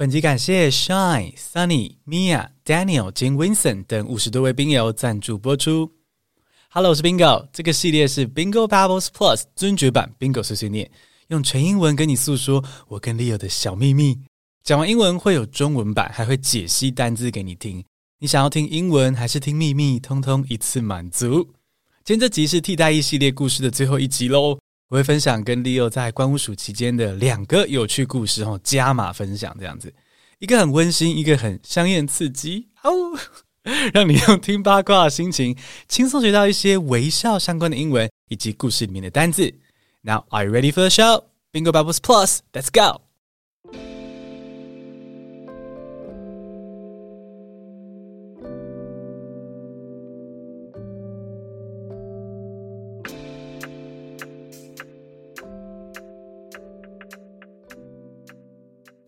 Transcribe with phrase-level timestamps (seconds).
[0.00, 5.92] 本集感谢 Shine、Sunny、Mia、Daniel、Jim、Vincent 等五十多位宾友赞助播出。
[6.70, 10.90] Hello，我是 Bingo，这个系列是 Bingo Bubbles Plus 尊爵版 Bingo 碎碎念，
[11.28, 14.18] 用全英文跟你诉说我跟 Leo 的小秘密。
[14.62, 17.84] 讲完英文会有中文版，还会解析单字给你听。
[18.20, 20.00] 你想要听英文还是听秘密？
[20.00, 21.46] 通通一次满足。
[22.04, 24.58] 今天这集是替代役系列故事的最后一集喽，
[24.90, 29.94] 我会分享跟 Leo 在观巫署期间的两个有趣故事哦，加码分享这样子，
[30.40, 32.90] 一个很温馨，一个很香艳刺激，哦，
[33.94, 39.54] 让你用听八卦的心情轻松学到一些微笑相关的英文以及故事里面的单字。
[40.02, 41.22] Now are you ready for the show?
[41.52, 43.02] Bingo Bubbles Plus, let's go!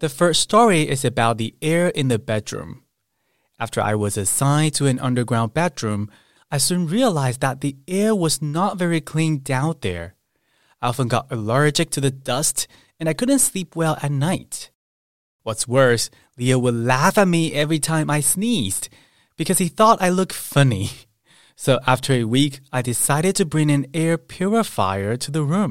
[0.02, 2.82] The first story is about the air in the bedroom.
[3.60, 6.10] After I was assigned to an underground bedroom,
[6.50, 10.16] I soon realized that the air was not very clean down there.
[10.80, 12.66] I often got allergic to the dust
[12.98, 14.72] and I couldn't sleep well at night.
[15.44, 18.88] What's worse, Leo would laugh at me every time I sneezed
[19.36, 20.90] because he thought I looked funny.
[21.54, 25.70] So after a week, I decided to bring an air purifier to the room.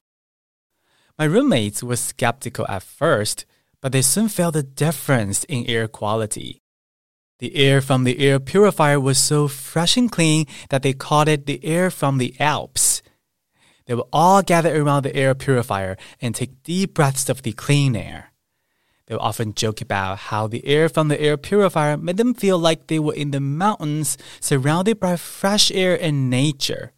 [1.20, 3.46] My roommates were skeptical at first,
[3.82, 6.62] but they soon felt the difference in air quality.
[7.40, 11.48] The air from the air purifier was so fresh and clean that they called it
[11.48, 13.02] the air from the Alps.
[13.88, 17.96] They would all gather around the air purifier and take deep breaths of the clean
[17.96, 18.32] air.
[19.08, 22.60] They would often joke about how the air from the air purifier made them feel
[22.60, 26.94] like they were in the mountains surrounded by fresh air and nature.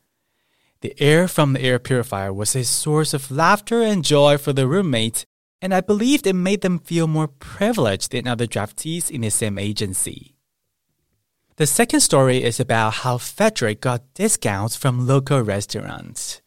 [0.81, 4.67] The air from the air purifier was a source of laughter and joy for the
[4.67, 5.25] roommates
[5.63, 9.57] and I believed it made them feel more privileged than other draftees in the same
[9.57, 10.35] agency.
[11.55, 16.41] The second story is about how Frederick got discounts from local restaurants.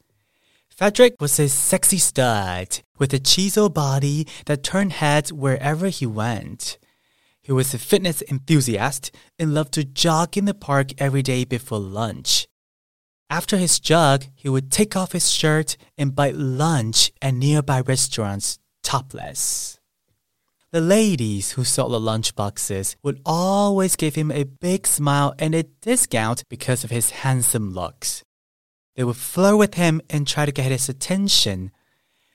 [0.69, 6.77] Frederick was a sexy stud with a chiseled body that turned heads wherever he went.
[7.41, 11.79] He was a fitness enthusiast and loved to jog in the park every day before
[11.79, 12.49] lunch.
[13.31, 18.59] After his jog, he would take off his shirt and buy lunch at nearby restaurants
[18.87, 19.81] topless.
[20.71, 25.65] The ladies who sold the lunchboxes would always give him a big smile and a
[25.65, 28.23] discount because of his handsome looks.
[28.95, 31.73] They would flirt with him and try to get his attention.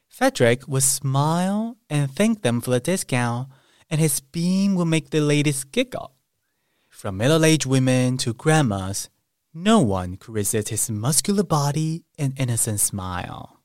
[0.09, 3.47] Frederick would smile and thank them for the discount,
[3.89, 6.15] and his beam would make the ladies giggle.
[6.89, 9.09] From middle aged women to grandmas,
[9.53, 13.60] no one could resist his muscular body and innocent smile.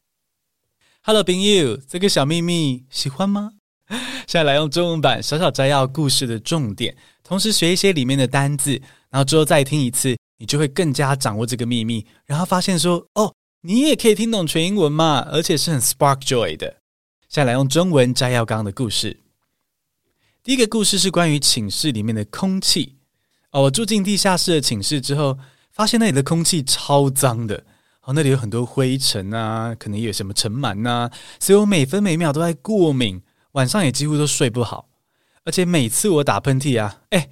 [1.09, 3.53] Hello，朋友，这个小秘密喜欢吗？
[4.27, 8.73] 现在来用中文版小小摘要故事的重点，同时学一些里面的单字，
[9.09, 16.79] 然后之后再听一次，你就会更加掌握这个秘密，然后发现说，哦，你也可以听懂全英文嘛，而且是很 spark joy 的。
[17.29, 19.21] 现在来用中文摘要刚刚的故事。
[20.43, 22.97] 第一个故事是关于寝室里面的空气。
[23.53, 25.39] 哦，我住进地下室的寝室之后，
[25.71, 27.65] 发现那里的空气超脏的。
[28.07, 33.21] 哦，那里有很多灰尘啊，可能有什么尘螨呐，所以我每分每秒都在过敏，
[33.53, 34.89] 晚上也几乎都睡不好。
[35.45, 37.29] 而且每次我打喷嚏啊，哎，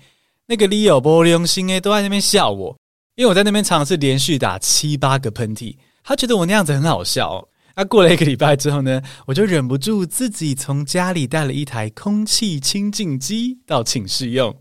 [0.46, 2.76] 那个 Leo 玻璃用心诶，都在那边笑我，
[3.14, 7.48] 因为我在那边尝试连续打七八个喷嚏，他觉得我那样子很好笑哦。
[7.76, 14.56] 那、过了一个礼拜之后呢，我就忍不住自己从家里带了一台空气清净机到寝室用。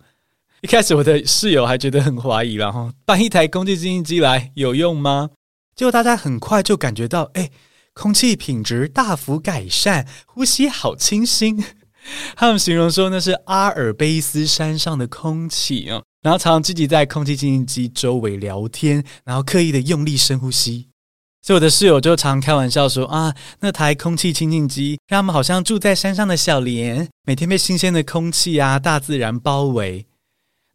[0.61, 5.29] 一开始我的室友还觉得很怀疑，然后搬一台空气清净机来有用吗？
[5.75, 7.49] 结果大家很快就感觉到，哎，
[7.93, 11.63] 空气品质大幅改善，呼吸好清新。
[12.35, 20.89] 他们形容说那是阿尔卑斯山上的空气啊，然后常常聚集在空气清净机周围聊天，然后刻意的用力深呼吸。
[21.41, 30.05] 所以我的室友就常开玩笑说啊，那台空气清净机让他们好像住在山上的小莲，每天被新鲜的空气啊、大自然包围。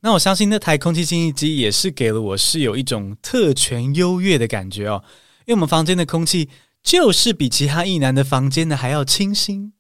[0.01, 5.03] 那我相信那台空气清新机也是给了我室友一种特权优越的感觉哦，
[5.41, 6.49] 因为我们房间的空气
[6.83, 9.73] 就是比其他役男的房间的还要清新。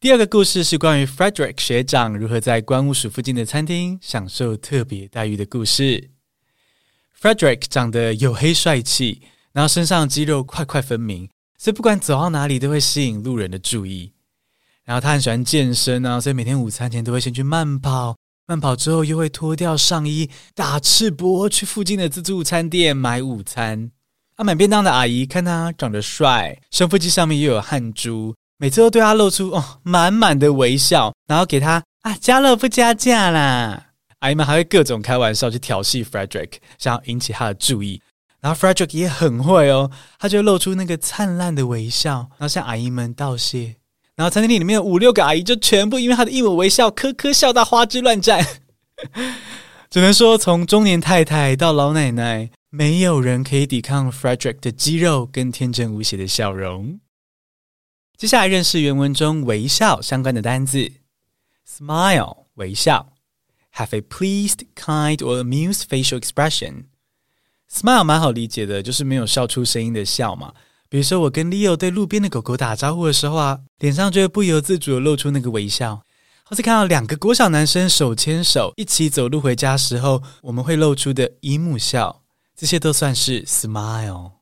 [0.00, 6.10] 第二个故事是关于 Frederick 学长如何在关务署附近的餐厅享受特别待遇的故事。
[7.20, 9.22] Frederick 长得黝黑帅气，
[9.52, 11.28] 然后身上肌肉块块分明，
[11.58, 14.12] 所以不管走到哪里都会吸引路人的注意。
[14.84, 18.16] 然后他很喜欢健身啊，所以每天午餐前都会先去慢跑。
[18.46, 23.90] 慢跑之后，又会脱掉上衣，打赤膊去附近的自助餐店买午餐。
[24.36, 33.86] 啊，买便当的阿姨看他长得帅，胸腹肌上面又有汗珠，每次都对他露出哦满满的微笑，然后给他啊，加了不加价啦！
[34.20, 38.00] 阿姨们还会各种开玩笑去调戏 Frederick，想要引起他的注意。
[38.40, 43.76] 然后 Frederick 也很会哦，他就露出那个灿烂的微笑，然后向阿姨们道谢。
[44.16, 48.44] 然后餐厅里面有五六个阿姨就全部因为他的一抹微笑，咯咯笑到花枝乱颤。
[49.90, 56.98] 只能说，从中年太太到老奶奶，没有人可以抵抗 Frederick 的肌肉跟天真无邪的笑容。
[58.16, 60.90] 接下来认识原文中微笑相关的单字
[61.68, 63.12] ：smile 微笑
[63.74, 66.84] ，have a pleased, kind or amused facial expression。
[67.70, 70.54] smile 蛮好理解的，就是没有笑出声音的笑嘛。
[70.88, 76.02] 比如说，我跟 Leo 对路边的狗狗打招呼的时候啊，脸上就会不由自主的露出那个微笑。
[76.44, 82.22] 或是看到两个国小男生手牵手一起走路回家时候，我们会露出的姨母笑，
[82.56, 84.32] 这些都算是 smile。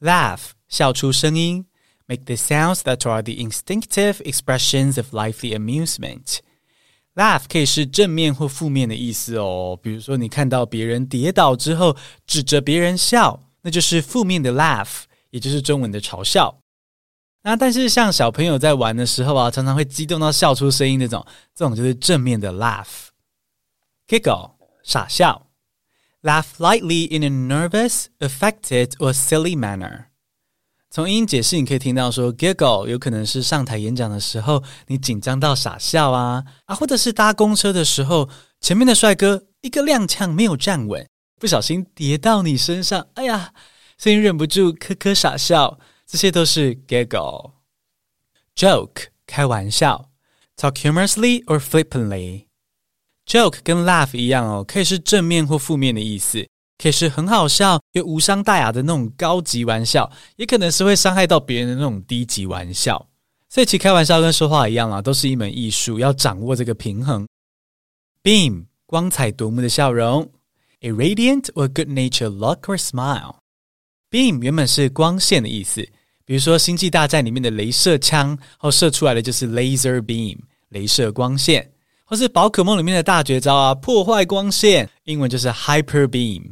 [0.00, 1.66] Laugh 笑出声音。
[2.06, 6.40] Make the sounds that are the instinctive expressions of lively amusement.
[7.14, 9.78] Laugh 可以是正面或负面的意思哦。
[9.80, 16.56] 比如说，你看到别人跌倒之后，指着别人笑，那就是负面的 laugh，也就是中文的嘲笑。
[17.42, 23.08] 那但是像小朋友在玩的时候啊，常常会激动到笑出声音那种，这种就是正面的 laugh。
[24.06, 24.52] Giggle
[24.84, 25.48] 傻笑
[26.22, 30.04] ，laugh lightly in a nervous, affected or silly manner.
[30.90, 38.28] 从英英解释，你可以听到说，giggle 有可能是上台演讲的时候，你紧张到傻笑啊啊，或者是搭公车的时候，
[38.60, 41.08] 前面的帅哥一个踉跄没有站稳，
[41.40, 43.54] 不小心跌到你身上，哎呀，
[44.02, 45.78] 所以忍不住咯咯傻笑，
[46.08, 47.52] 这些都是 giggle。
[48.56, 50.10] joke 开玩笑
[50.56, 52.46] ，talk humorously or flippantly。
[53.24, 56.44] joke 跟 laugh 一样哦，可以是正面或负面的意思。
[56.78, 63.08] 可以是很好笑又无伤大雅的那种高级玩笑，也可能是会伤害到别人的那种低级玩笑。
[63.48, 67.24] 所以，其实开玩笑跟说话一样啊，都是一门艺术，要掌握这个平衡。
[68.24, 70.28] Beam，光彩夺目的笑容
[70.80, 73.41] ，a radiant or good-natured look or smile。
[74.12, 75.80] Beam 原本是光线的意思，
[76.26, 80.36] 比如说《星际大战》里面的镭射枪，后射出来的就是 laser beam，
[80.70, 81.72] 镭射光线，
[82.04, 86.42] 或是宝可梦里面的大绝招啊，破坏光线，英文就是 hyper beam。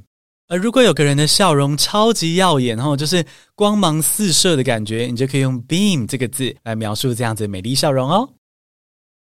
[0.48, 3.22] 而如果有个人的笑容超级耀眼，然后就是
[3.54, 8.26] 光芒四射的感觉，你就可以用 beam 这个字来描述这样子美丽笑容哦。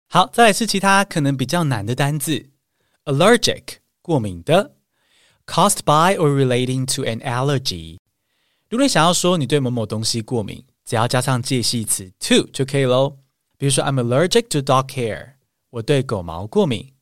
[0.10, 2.52] 好，再来是其他可能比较难的单字
[3.06, 3.64] ：allergic
[4.04, 4.76] 过敏的
[5.48, 7.98] ，caused by or relating to an allergy。
[8.69, 13.19] 如果你想要说你对某某东西过敏，只要加上介系词 to 就可以喽。
[13.59, 15.35] 比如说，I'm allergic to dog hair，
[15.71, 16.93] 我对狗毛过敏。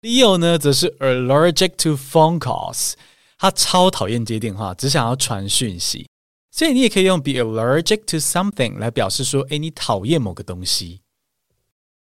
[0.00, 2.94] Leo 呢，则是 allergic to phone calls。
[3.38, 6.08] 他超讨厌接电话，只想要传讯息，
[6.50, 11.02] 所以你也可以用 be allergic to something 来表示说，哎，你讨厌某个东西。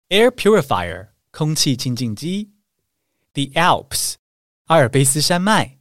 [0.08, 2.52] Air purifier 空气清净机，
[3.32, 4.14] The Alps
[4.66, 5.78] 阿尔卑斯山脉，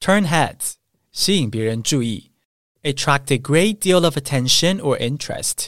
[0.00, 0.74] Turn heads
[1.13, 2.31] 吸引别人注意
[2.81, 5.67] ，attract a great deal of attention or interest。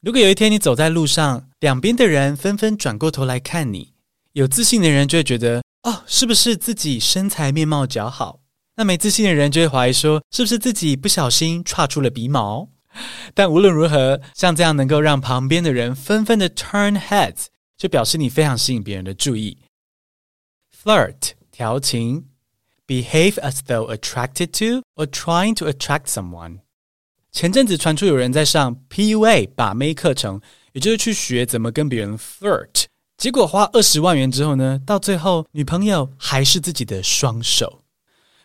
[0.00, 3.92] 如果有一天你走在路上，两边的人纷纷转过头来看你，
[4.32, 5.62] 有自信的人就会觉得。
[5.82, 8.38] 哦，是不是自己身材面貌姣好？
[8.76, 12.68] 那没自信的人就会怀疑说，是不是自己不小心岔出了鼻毛？
[13.34, 19.58] 但无论如何，像这样能够让旁边的人纷纷的 turn heads，就表示你非常吸引别人的注意。
[20.84, 22.26] Flirt 调情
[22.92, 26.58] ，behave as though attracted to or trying to attract someone。
[27.30, 30.38] 前阵子传出有人在上 PUA 把妹课程，
[30.72, 32.84] 也就是去学怎么跟别人 flirt。
[33.16, 37.80] 结果花二十万元之后呢，到最后女朋友还是自己的双手。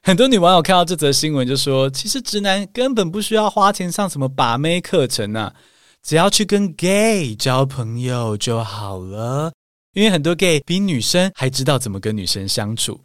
[0.04, 5.54] 很多女网友看到这则新闻就说：“其实直男根本不需要花钱上什么把妹课程啊，
[6.01, 9.51] 只要去跟 gay 交朋友就好了。
[9.94, 13.01] 因为很多 gay 比女生还知道怎么跟女生相处。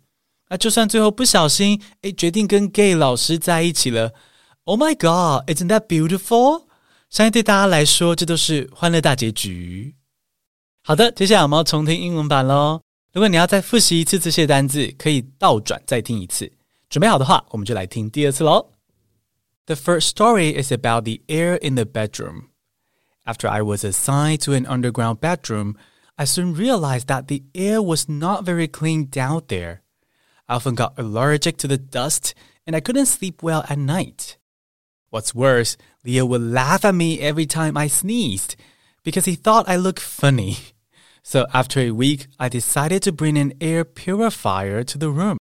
[0.52, 4.14] 那就算最后不小心诶决定跟 gay 老师在一起了，
[4.64, 6.66] Oh my God，isn't that beautiful？
[7.10, 9.96] 相信对大家来说，这都是欢乐大结局。”
[10.84, 12.82] 好的，接下来我们要重听英文版喽。
[13.12, 16.52] 如果你要再复习一次这些单字，可以倒转再听一次。
[16.90, 18.74] 准备好的话，我们就来听第二次喽。
[19.66, 22.44] The first story is about the air in the bedroom.
[23.26, 25.76] After I was assigned to an underground bedroom,
[26.16, 29.80] I soon realized that the air was not very clean down there.
[30.53, 32.35] I often got allergic to the dust,
[32.67, 34.37] and I couldn't sleep well at night.
[35.09, 38.57] What's worse, Leo would laugh at me every time I sneezed
[39.03, 40.59] because he thought I looked funny.
[41.25, 45.39] So after a week, I decided to bring an air purifier to the room.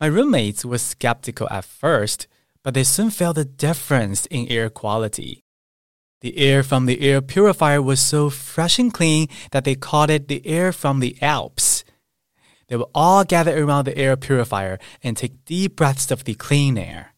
[0.00, 2.26] My roommates were skeptical at first,
[2.64, 5.44] but they soon felt the difference in air quality.
[6.20, 10.26] The air from the air purifier was so fresh and clean that they called it
[10.26, 11.75] the air from the Alps.
[12.68, 16.76] They would all gather around the air purifier and take deep breaths of the clean
[16.76, 17.14] air.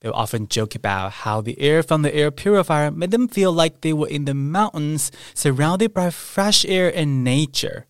[0.00, 3.52] They would often joke about how the air from the air purifier made them feel
[3.52, 7.86] like they were in the mountains surrounded by fresh air and nature.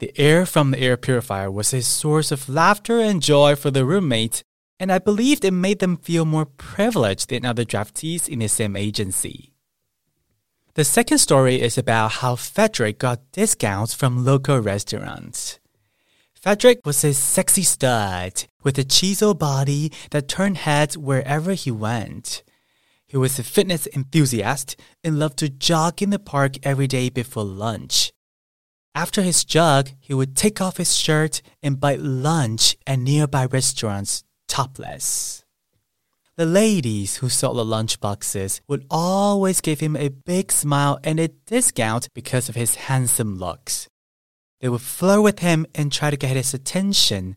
[0.00, 3.86] The air from the air purifier was a source of laughter and joy for the
[3.86, 4.42] roommates,
[4.78, 8.76] and I believed it made them feel more privileged than other draftees in the same
[8.76, 9.54] agency.
[10.74, 15.60] The second story is about how Frederick got discounts from local restaurants.
[16.44, 22.42] Frederick was a sexy stud with a chiseled body that turned heads wherever he went.
[23.06, 27.44] He was a fitness enthusiast and loved to jog in the park every day before
[27.44, 28.12] lunch.
[28.94, 34.22] After his jog, he would take off his shirt and buy lunch at nearby restaurants
[34.46, 35.46] topless.
[36.36, 41.18] The ladies who sold the lunch boxes would always give him a big smile and
[41.18, 43.88] a discount because of his handsome looks.
[44.63, 47.35] They would flirt with him and try to get his attention.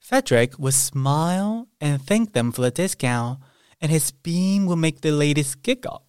[0.00, 3.38] Frederick would smile and thank them for the discount,
[3.80, 6.02] and his beam would make the ladies giggle.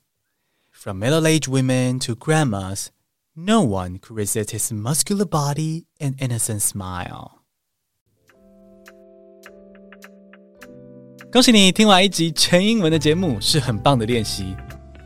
[0.72, 2.90] From middle aged women to grandmas,
[3.36, 7.44] no one could resist his muscular body and innocent smile.
[11.32, 14.56] 恭喜你听完一集全英文的节目，是很棒的练习。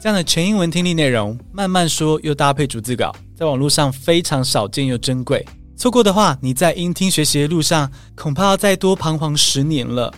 [0.02, 3.14] 这样的全英文听力内容，慢慢说又搭配逐字稿。
[3.36, 10.10] 在网络上非常少见又珍贵，错过的话，你在英听学习的路上恐怕要再多彷徨十年了。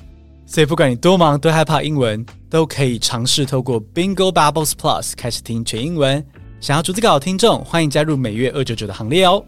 [0.46, 6.24] 所以不管你多忙多害怕英文，都可以尝试透过 Bingo Bubbles Plus 开始听全英文。
[6.60, 9.44] 想要逐字稿的听众，欢迎加入每月二九九的行列哦。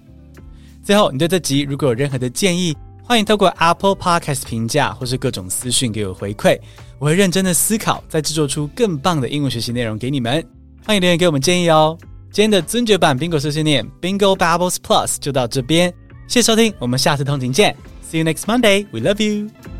[0.82, 6.58] 最后，你对这集如果有任何的建议，欢迎透过 Apple Podcast 评价或是各种私讯给我回馈，
[7.04, 10.42] 我会认真的思考，再制作出更棒的英文学习内容给你们。
[10.86, 11.98] 欢迎留言给我们建议哦。
[12.32, 15.92] 今天的尊爵版 Bingo 碎碎念 Bingo Bubbles Plus 就到这边，
[16.26, 17.76] 谢谢收听，我们下次通勤见
[18.10, 19.73] ，See you next Monday，We love you。